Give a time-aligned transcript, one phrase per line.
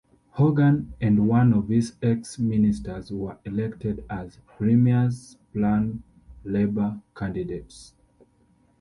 [0.31, 6.01] Hogan and one of his ex-ministers were elected as "Premiers' Plan
[6.43, 7.93] Labor" candidates.